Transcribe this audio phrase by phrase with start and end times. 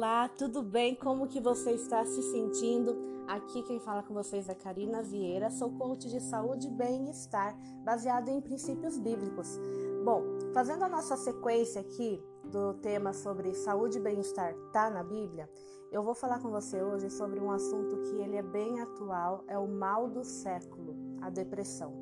[0.00, 0.94] Olá, tudo bem?
[0.94, 2.96] Como que você está se sentindo?
[3.28, 7.54] Aqui quem fala com vocês é Karina Vieira, sou coach de saúde e bem-estar,
[7.84, 9.60] baseado em princípios bíblicos.
[10.02, 10.22] Bom,
[10.54, 15.50] fazendo a nossa sequência aqui do tema sobre saúde e bem-estar tá na Bíblia,
[15.92, 19.58] eu vou falar com você hoje sobre um assunto que ele é bem atual, é
[19.58, 21.92] o mal do século, a depressão.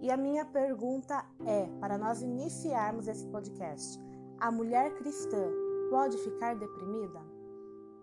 [0.00, 4.00] E a minha pergunta é, para nós iniciarmos esse podcast,
[4.40, 5.50] a mulher cristã
[5.90, 7.31] pode ficar deprimida?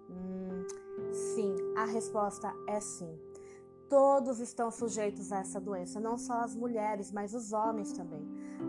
[0.09, 0.65] Hum,
[1.13, 3.17] sim, a resposta é sim.
[3.89, 8.23] Todos estão sujeitos a essa doença, não só as mulheres, mas os homens também.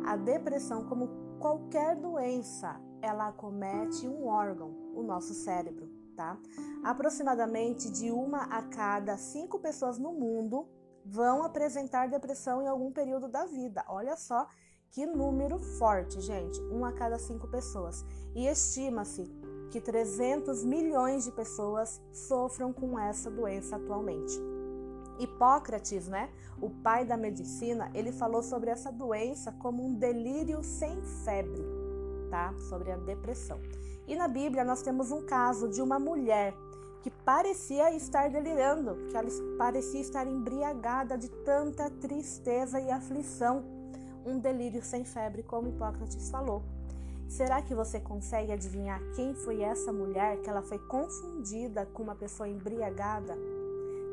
[0.07, 6.39] A depressão, como qualquer doença, ela acomete um órgão, o nosso cérebro, tá?
[6.85, 10.67] Aproximadamente de uma a cada cinco pessoas no mundo
[11.05, 13.85] vão apresentar depressão em algum período da vida.
[13.89, 14.47] Olha só
[14.91, 18.05] que número forte, gente, um a cada cinco pessoas.
[18.35, 19.23] E estima-se
[19.71, 24.39] que 300 milhões de pessoas sofram com essa doença atualmente.
[25.19, 31.01] Hipócrates, né, o pai da medicina, ele falou sobre essa doença como um delírio sem
[31.25, 31.63] febre,
[32.31, 32.55] tá?
[32.69, 33.61] Sobre a depressão.
[34.09, 36.55] E na Bíblia nós temos um caso de uma mulher
[37.03, 43.65] que parecia estar delirando, que ela parecia estar embriagada de tanta tristeza e aflição
[44.25, 46.63] um delírio sem febre, como Hipócrates falou.
[47.31, 52.17] Será que você consegue adivinhar quem foi essa mulher que ela foi confundida com uma
[52.17, 53.39] pessoa embriagada?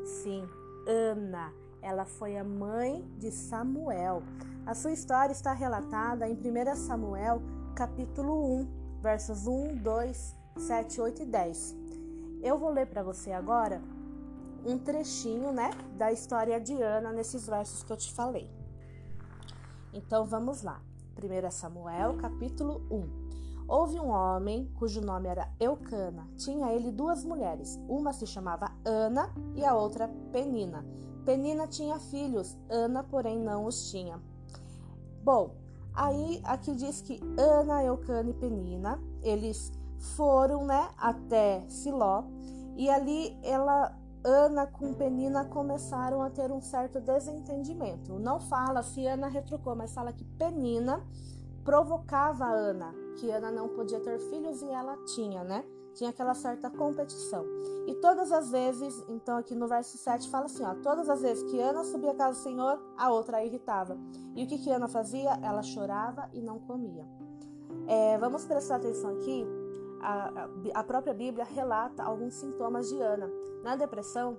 [0.04, 0.48] Sim,
[0.86, 1.52] Ana.
[1.82, 4.22] Ela foi a mãe de Samuel.
[4.64, 7.42] A sua história está relatada em 1 Samuel,
[7.74, 11.76] capítulo 1, versos 1, 2, 7, 8 e 10.
[12.40, 13.82] Eu vou ler para você agora
[14.64, 18.48] um trechinho, né, da história de Ana nesses versos que eu te falei.
[19.92, 20.80] Então vamos lá.
[21.18, 23.66] 1 Samuel, capítulo 1.
[23.66, 26.28] Houve um homem cujo nome era Eucana.
[26.36, 27.78] Tinha ele duas mulheres.
[27.88, 30.86] Uma se chamava Ana e a outra Penina.
[31.24, 34.18] Penina tinha filhos, Ana, porém, não os tinha.
[35.22, 35.56] Bom,
[35.92, 39.72] aí aqui diz que Ana, Eucana e Penina, eles
[40.16, 42.22] foram, né, até Siló
[42.76, 43.94] e ali ela
[44.28, 48.18] Ana com Penina começaram a ter um certo desentendimento.
[48.18, 51.02] Não fala se Ana retrucou, mas fala que Penina
[51.64, 55.64] provocava a Ana, que Ana não podia ter filhos e ela tinha, né?
[55.94, 57.42] Tinha aquela certa competição.
[57.86, 61.42] E todas as vezes, então aqui no verso 7 fala assim, ó, todas as vezes
[61.50, 63.96] que Ana subia a casa do Senhor, a outra a irritava.
[64.36, 65.38] E o que que Ana fazia?
[65.42, 67.06] Ela chorava e não comia.
[67.86, 69.46] É, vamos prestar atenção aqui
[70.00, 73.30] a, a própria Bíblia relata alguns sintomas de Ana.
[73.62, 74.38] Na depressão,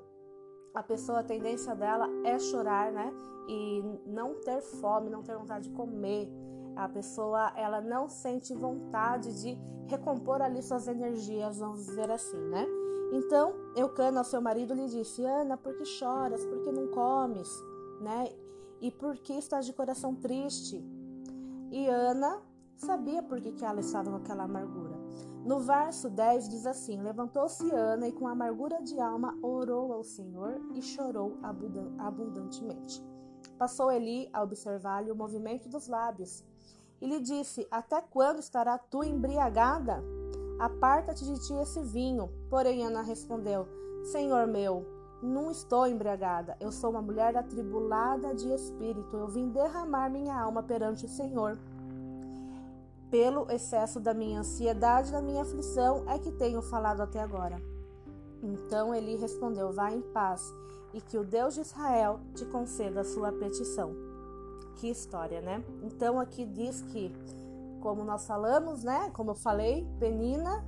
[0.73, 3.13] a pessoa, a tendência dela é chorar, né?
[3.47, 6.29] E não ter fome, não ter vontade de comer.
[6.75, 12.65] A pessoa, ela não sente vontade de recompor ali suas energias, vamos dizer assim, né?
[13.11, 16.45] Então, Eucana, seu marido, lhe disse: Ana, por que choras?
[16.45, 17.49] Por que não comes?
[18.01, 18.31] Né?
[18.79, 20.81] E por que estás de coração triste?
[21.71, 22.39] E Ana
[22.77, 24.97] sabia por que, que ela estava com aquela amargura.
[25.45, 30.59] No verso 10 diz assim: Levantou-se Ana e com amargura de alma orou ao Senhor
[30.73, 31.37] e chorou
[31.97, 33.03] abundantemente.
[33.57, 36.43] Passou Eli a observar-lhe o movimento dos lábios
[37.01, 40.03] e lhe disse: Até quando estará tu embriagada?
[40.59, 42.29] Aparta-te de ti esse vinho.
[42.49, 43.65] Porém, Ana respondeu:
[44.03, 44.85] Senhor meu,
[45.21, 46.57] não estou embriagada.
[46.59, 49.15] Eu sou uma mulher atribulada de espírito.
[49.15, 51.57] Eu vim derramar minha alma perante o Senhor
[53.11, 57.61] pelo excesso da minha ansiedade da minha aflição é que tenho falado até agora.
[58.41, 60.53] Então ele respondeu: Vá em paz
[60.93, 63.93] e que o Deus de Israel te conceda a sua petição.
[64.75, 65.63] Que história, né?
[65.83, 67.13] Então aqui diz que,
[67.81, 69.11] como nós falamos, né?
[69.13, 70.63] Como eu falei, Penina,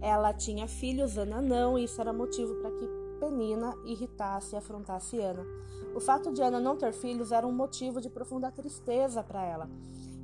[0.00, 2.88] ela tinha filhos, Ana não, e isso era motivo para que
[3.18, 5.44] Penina irritasse e afrontasse Ana.
[5.94, 9.68] O fato de Ana não ter filhos era um motivo de profunda tristeza para ela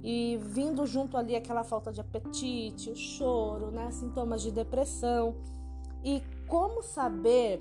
[0.03, 5.35] e vindo junto ali aquela falta de apetite, o choro, né, sintomas de depressão.
[6.05, 7.61] E como saber,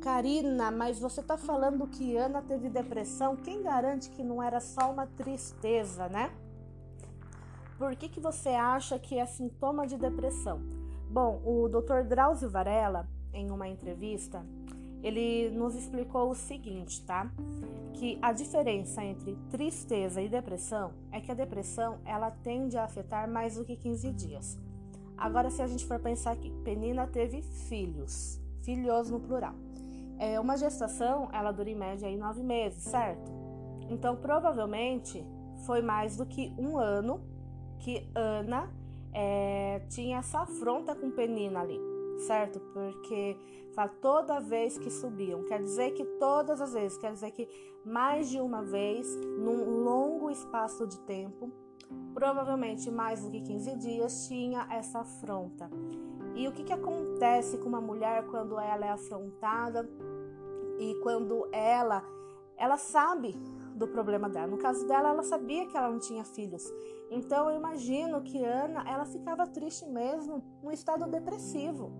[0.00, 3.36] Karina, mas você está falando que Ana teve depressão?
[3.36, 6.32] Quem garante que não era só uma tristeza, né?
[7.78, 10.60] Por que, que você acha que é sintoma de depressão?
[11.08, 12.04] Bom, o Dr.
[12.08, 14.44] Drauzio Varela, em uma entrevista,
[15.02, 17.30] ele nos explicou o seguinte, tá?
[17.94, 23.28] Que a diferença entre tristeza e depressão é que a depressão ela tende a afetar
[23.28, 24.58] mais do que 15 dias.
[25.16, 29.54] Agora, se a gente for pensar que Penina teve filhos, filhos no plural.
[30.18, 33.30] É, uma gestação, ela dura em média aí nove meses, certo?
[33.88, 35.24] Então, provavelmente,
[35.66, 37.20] foi mais do que um ano
[37.78, 38.70] que Ana
[39.12, 41.78] é, tinha essa afronta com Penina ali,
[42.22, 42.60] certo?
[42.72, 43.36] Porque
[43.74, 47.48] fala toda vez que subiam, quer dizer que todas as vezes, quer dizer que
[47.84, 49.06] mais de uma vez,
[49.38, 51.50] num longo espaço de tempo,
[52.14, 55.70] provavelmente mais do que 15 dias, tinha essa afronta.
[56.34, 59.88] E o que, que acontece com uma mulher quando ela é afrontada
[60.78, 62.02] e quando ela
[62.56, 63.32] ela sabe
[63.74, 64.46] do problema dela.
[64.46, 66.62] No caso dela, ela sabia que ela não tinha filhos.
[67.10, 71.92] Então eu imagino que Ana, ela ficava triste mesmo, num estado depressivo.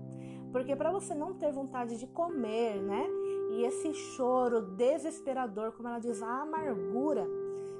[0.53, 3.07] Porque para você não ter vontade de comer, né?
[3.53, 7.27] E esse choro desesperador, como ela diz, a amargura,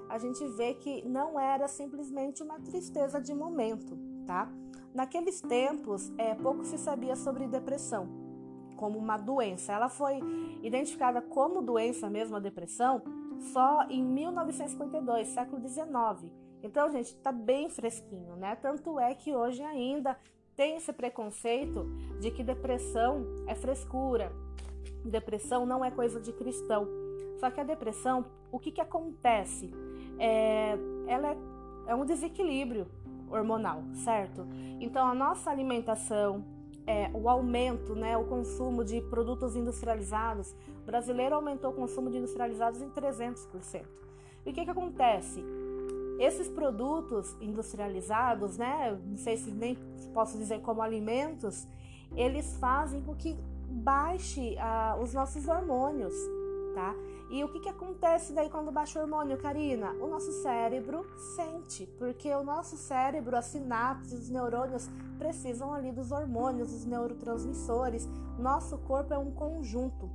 [0.09, 3.97] a gente vê que não era simplesmente uma tristeza de momento,
[4.27, 4.51] tá?
[4.95, 8.09] Naqueles tempos, é, pouco se sabia sobre depressão
[8.77, 9.73] como uma doença.
[9.73, 10.21] Ela foi
[10.63, 13.01] identificada como doença mesmo, a depressão,
[13.53, 16.31] só em 1952, século 19.
[16.63, 18.57] Então, gente, tá bem fresquinho, né?
[18.57, 20.19] Tanto é que hoje ainda
[20.57, 21.85] tem esse preconceito
[22.21, 24.33] de que depressão é frescura,
[25.05, 26.87] depressão não é coisa de cristão.
[27.39, 29.71] Só que a depressão, o que, que acontece?
[30.19, 30.77] É,
[31.07, 31.37] ela é,
[31.89, 32.87] é um desequilíbrio
[33.31, 34.47] hormonal, certo?
[34.81, 36.45] Então a nossa alimentação,
[36.87, 42.19] é, o aumento, né, o consumo de produtos industrializados, o brasileiro aumentou o consumo de
[42.19, 43.85] industrializados em 300%.
[44.45, 45.43] E o que, que acontece?
[46.19, 49.77] Esses produtos industrializados, né, não sei se nem
[50.13, 51.67] posso dizer como alimentos,
[52.15, 53.37] eles fazem com que
[53.69, 56.15] baixe ah, os nossos hormônios,
[56.75, 56.95] tá?
[57.31, 59.93] E o que, que acontece daí quando baixa o hormônio, Karina?
[59.93, 66.13] O nosso cérebro sente, porque o nosso cérebro, as sinapses, os neurônios precisam ali dos
[66.13, 68.07] hormônios, dos neurotransmissores.
[68.39, 70.11] Nosso corpo é um conjunto.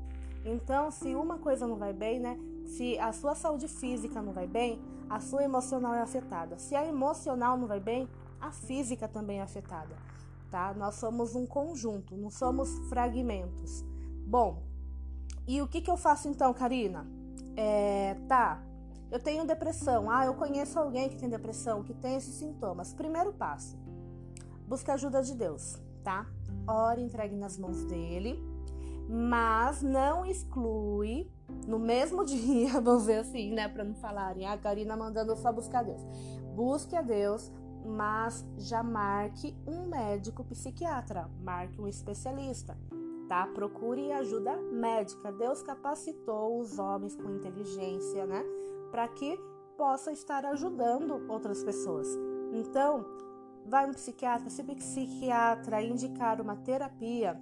[0.45, 2.37] Então, se uma coisa não vai bem, né?
[2.65, 4.79] Se a sua saúde física não vai bem,
[5.09, 6.57] a sua emocional é afetada.
[6.57, 8.07] Se a emocional não vai bem,
[8.39, 9.95] a física também é afetada,
[10.51, 10.73] tá?
[10.73, 13.83] Nós somos um conjunto, não somos fragmentos.
[14.25, 14.63] Bom,
[15.47, 17.07] e o que, que eu faço então, Karina?
[17.55, 18.61] É, tá,
[19.09, 20.09] eu tenho depressão.
[20.09, 22.93] Ah, eu conheço alguém que tem depressão, que tem esses sintomas.
[22.93, 23.77] Primeiro passo:
[24.67, 26.27] busca ajuda de Deus, tá?
[26.67, 28.37] Ore, entregue nas mãos dele,
[29.09, 31.31] mas não exclui
[31.67, 35.83] no mesmo dia, vamos ver assim, né, para não falarem, a Karina mandando só buscar
[35.83, 36.01] Deus.
[36.55, 37.51] Busque a Deus,
[37.85, 42.75] mas já marque um médico psiquiatra, marque um especialista
[43.27, 43.45] tá?
[43.47, 45.31] Procure ajuda médica.
[45.31, 48.43] Deus capacitou os homens com inteligência, né?
[48.89, 49.37] Para que
[49.77, 52.07] possa estar ajudando outras pessoas.
[52.51, 53.05] Então,
[53.65, 57.39] vai um psiquiatra, se o psiquiatra indicar uma terapia,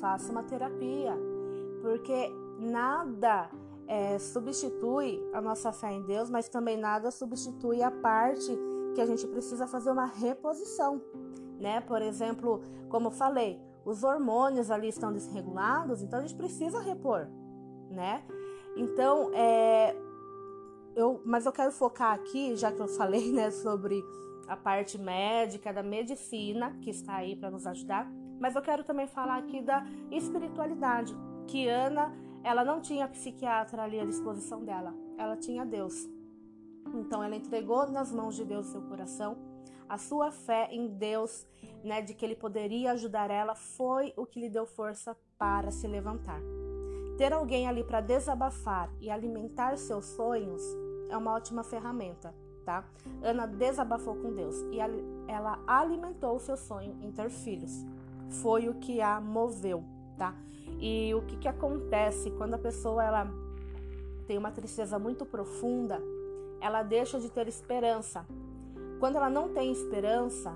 [0.00, 1.16] faça uma terapia,
[1.82, 3.50] porque nada
[3.86, 8.56] é, substitui a nossa fé em Deus, mas também nada substitui a parte
[8.94, 11.00] que a gente precisa fazer uma reposição,
[11.58, 11.80] né?
[11.80, 17.26] Por exemplo, como falei, os hormônios ali estão desregulados, então a gente precisa repor,
[17.90, 18.24] né?
[18.76, 19.94] Então, é,
[20.96, 24.02] eu, mas eu quero focar aqui, já que eu falei, né, sobre
[24.48, 29.06] a parte médica, da medicina, que está aí para nos ajudar, mas eu quero também
[29.06, 31.14] falar aqui da espiritualidade,
[31.46, 32.12] que Ana,
[32.44, 36.08] ela não tinha psiquiatra ali à disposição dela, ela tinha Deus.
[36.94, 39.36] Então ela entregou nas mãos de Deus seu coração
[39.88, 41.46] a sua fé em Deus,
[41.82, 45.86] né, de que ele poderia ajudar ela, foi o que lhe deu força para se
[45.86, 46.40] levantar.
[47.18, 50.62] Ter alguém ali para desabafar e alimentar seus sonhos
[51.08, 52.34] é uma ótima ferramenta,
[52.64, 52.84] tá?
[53.22, 54.78] Ana desabafou com Deus e
[55.28, 57.84] ela alimentou o seu sonho em ter filhos.
[58.42, 59.84] Foi o que a moveu,
[60.16, 60.34] tá?
[60.78, 63.30] E o que, que acontece quando a pessoa ela
[64.26, 66.00] tem uma tristeza muito profunda,
[66.60, 68.26] ela deixa de ter esperança,
[68.98, 70.52] quando ela não tem esperança,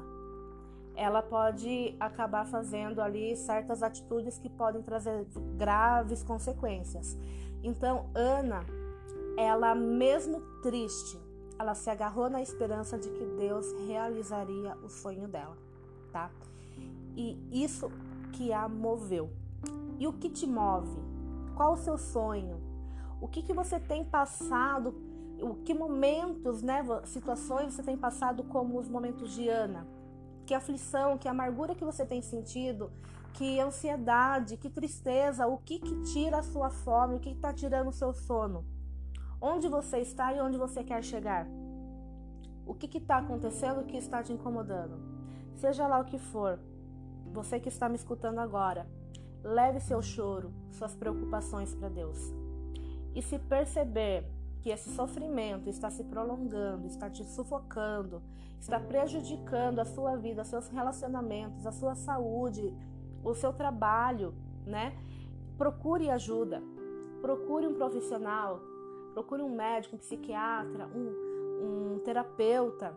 [0.94, 7.16] ela pode acabar fazendo ali certas atitudes que podem trazer graves consequências.
[7.62, 8.64] Então, Ana,
[9.36, 11.18] ela mesmo triste,
[11.58, 15.56] ela se agarrou na esperança de que Deus realizaria o sonho dela,
[16.10, 16.30] tá?
[17.16, 17.90] E isso
[18.32, 19.30] que a moveu.
[19.98, 21.00] E o que te move?
[21.56, 22.60] Qual o seu sonho?
[23.20, 24.94] O que, que você tem passado
[25.40, 29.86] o que momentos, né, situações você tem passado como os momentos de Ana?
[30.44, 32.90] Que aflição, que amargura que você tem sentido,
[33.34, 37.88] que ansiedade, que tristeza, o que que tira a sua fome, o que está tirando
[37.88, 38.64] o seu sono?
[39.40, 41.46] Onde você está e onde você quer chegar?
[42.66, 44.98] O que está acontecendo que está te incomodando?
[45.54, 46.58] Seja lá o que for,
[47.32, 48.88] você que está me escutando agora,
[49.42, 52.32] leve seu choro, suas preocupações para Deus.
[53.14, 54.24] E se perceber
[54.60, 58.22] que esse sofrimento está se prolongando, está te sufocando,
[58.60, 62.74] está prejudicando a sua vida, seus relacionamentos, a sua saúde,
[63.22, 64.34] o seu trabalho,
[64.66, 64.96] né?
[65.56, 66.62] Procure ajuda,
[67.20, 68.60] procure um profissional,
[69.14, 72.96] procure um médico, um psiquiatra, um, um terapeuta.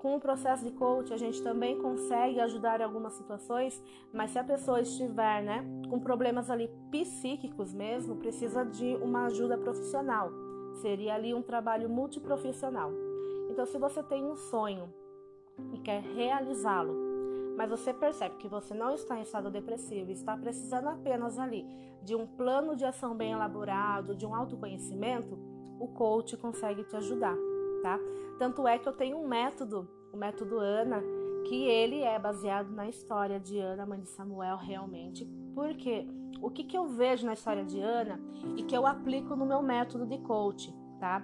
[0.00, 4.38] Com o processo de coach, a gente também consegue ajudar em algumas situações, mas se
[4.38, 10.32] a pessoa estiver, né, com problemas ali psíquicos mesmo, precisa de uma ajuda profissional.
[10.80, 12.90] Seria ali um trabalho multiprofissional.
[13.50, 14.90] Então, se você tem um sonho
[15.74, 16.94] e quer realizá-lo,
[17.58, 21.66] mas você percebe que você não está em estado depressivo está precisando apenas ali
[22.02, 25.38] de um plano de ação bem elaborado, de um autoconhecimento,
[25.78, 27.36] o coach consegue te ajudar,
[27.82, 28.00] tá?
[28.40, 31.02] Tanto é que eu tenho um método, o método Ana,
[31.46, 35.26] que ele é baseado na história de Ana, mãe de Samuel, realmente.
[35.54, 36.08] Porque
[36.40, 38.18] o que, que eu vejo na história de Ana
[38.56, 41.22] e que eu aplico no meu método de coach, tá?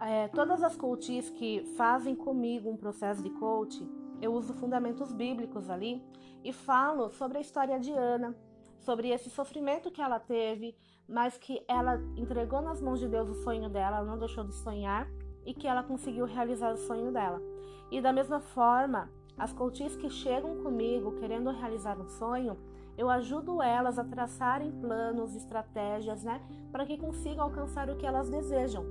[0.00, 3.86] É, todas as coaches que fazem comigo um processo de coach,
[4.22, 6.02] eu uso fundamentos bíblicos ali
[6.42, 8.34] e falo sobre a história de Ana,
[8.78, 10.74] sobre esse sofrimento que ela teve,
[11.06, 14.54] mas que ela entregou nas mãos de Deus o sonho dela, ela não deixou de
[14.54, 15.06] sonhar
[15.44, 17.40] e que ela conseguiu realizar o sonho dela.
[17.90, 22.56] E da mesma forma, as coaches que chegam comigo querendo realizar um sonho,
[22.96, 26.42] eu ajudo elas a traçarem planos, estratégias, né,
[26.72, 28.84] para que consigam alcançar o que elas desejam.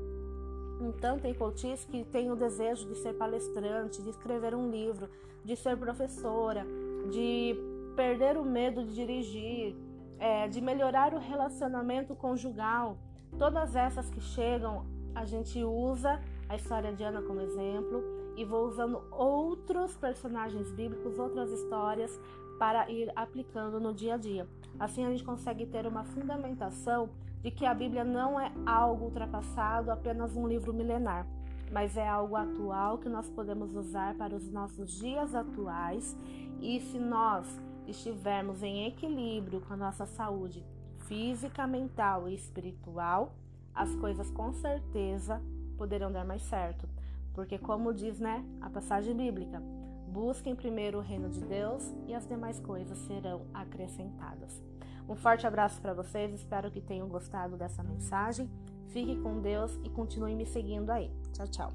[0.80, 5.10] Então, tem coaches que têm o desejo de ser palestrante, de escrever um livro,
[5.44, 6.66] de ser professora,
[7.12, 7.56] de
[7.96, 9.76] perder o medo de dirigir,
[10.20, 12.98] é, de melhorar o relacionamento conjugal.
[13.38, 18.04] Todas essas que chegam, a gente usa a história de Ana como exemplo
[18.36, 22.20] e vou usando outros personagens bíblicos, outras histórias
[22.60, 24.48] para ir aplicando no dia a dia.
[24.80, 27.10] Assim a gente consegue ter uma fundamentação
[27.42, 31.28] de que a Bíblia não é algo ultrapassado, apenas um livro milenar,
[31.72, 36.18] mas é algo atual que nós podemos usar para os nossos dias atuais.
[36.60, 37.48] E se nós
[37.88, 40.66] estivermos em equilíbrio com a nossa saúde
[41.08, 43.34] física, mental e espiritual,
[43.74, 45.42] as coisas com certeza
[45.78, 46.88] poderão dar mais certo.
[47.34, 49.62] Porque, como diz né, a passagem bíblica,
[50.08, 54.62] busquem primeiro o reino de Deus e as demais coisas serão acrescentadas.
[55.08, 58.50] Um forte abraço para vocês, espero que tenham gostado dessa mensagem.
[58.88, 61.12] Fique com Deus e continue me seguindo aí.
[61.34, 61.74] Tchau, tchau.